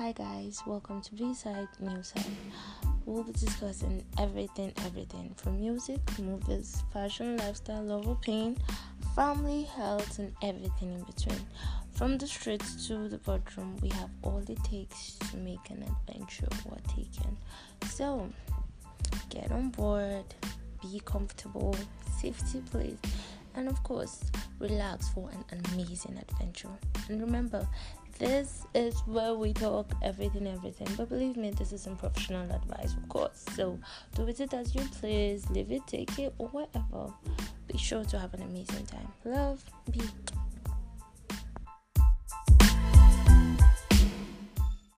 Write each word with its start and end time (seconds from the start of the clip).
Hi 0.00 0.12
guys, 0.12 0.62
welcome 0.64 1.02
to 1.02 1.14
Bee 1.14 1.34
Side 1.34 1.68
New 1.78 2.02
Side. 2.02 2.24
We'll 3.04 3.22
be 3.22 3.32
discussing 3.32 4.02
everything, 4.18 4.72
everything 4.86 5.34
from 5.36 5.60
music, 5.60 6.00
movies, 6.18 6.82
fashion, 6.90 7.36
lifestyle, 7.36 7.82
love 7.82 8.08
or 8.08 8.16
pain, 8.22 8.56
family, 9.14 9.64
health, 9.64 10.18
and 10.18 10.32
everything 10.42 10.94
in 10.94 11.02
between. 11.02 11.38
From 11.92 12.16
the 12.16 12.26
streets 12.26 12.88
to 12.88 13.10
the 13.10 13.18
bedroom, 13.18 13.76
we 13.82 13.90
have 13.90 14.08
all 14.22 14.42
it 14.48 14.64
takes 14.64 15.18
to 15.30 15.36
make 15.36 15.68
an 15.68 15.84
adventure 16.08 16.48
worth 16.64 16.86
taking. 16.88 17.36
So, 17.90 18.26
get 19.28 19.52
on 19.52 19.68
board, 19.68 20.24
be 20.80 21.02
comfortable, 21.04 21.76
safety 22.18 22.62
please, 22.70 22.96
and 23.54 23.68
of 23.68 23.82
course, 23.82 24.22
relax 24.60 25.10
for 25.10 25.28
an 25.50 25.60
amazing 25.72 26.16
adventure. 26.16 26.70
And 27.10 27.20
remember, 27.20 27.68
this 28.20 28.66
is 28.74 29.00
where 29.06 29.34
we 29.34 29.54
talk 29.54 29.90
everything, 30.02 30.46
everything. 30.46 30.88
But 30.96 31.08
believe 31.08 31.38
me, 31.38 31.50
this 31.50 31.72
isn't 31.72 31.98
professional 31.98 32.48
advice, 32.52 32.94
of 32.94 33.08
course. 33.08 33.44
So 33.56 33.78
do 34.14 34.26
with 34.26 34.40
it 34.40 34.52
as 34.52 34.74
you 34.74 34.82
please, 35.00 35.48
leave 35.48 35.72
it, 35.72 35.86
take 35.86 36.18
it, 36.18 36.34
or 36.36 36.48
whatever. 36.48 37.12
Be 37.66 37.78
sure 37.78 38.04
to 38.04 38.18
have 38.18 38.34
an 38.34 38.42
amazing 38.42 38.84
time. 38.84 39.08
Love, 39.24 39.64
be. 39.90 40.02